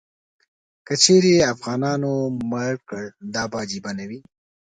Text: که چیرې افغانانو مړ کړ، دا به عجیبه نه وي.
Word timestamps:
که 0.85 0.93
چیرې 1.03 1.35
افغانانو 1.53 2.11
مړ 2.51 2.73
کړ، 2.89 3.03
دا 3.33 3.43
به 3.51 3.57
عجیبه 3.63 3.91
نه 3.99 4.05
وي. 4.09 4.19